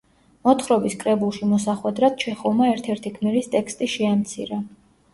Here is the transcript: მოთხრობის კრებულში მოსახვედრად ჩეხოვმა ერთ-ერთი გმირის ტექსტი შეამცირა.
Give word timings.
მოთხრობის 0.47 0.95
კრებულში 1.03 1.51
მოსახვედრად 1.51 2.17
ჩეხოვმა 2.25 2.73
ერთ-ერთი 2.73 3.15
გმირის 3.21 3.55
ტექსტი 3.55 3.95
შეამცირა. 3.99 4.65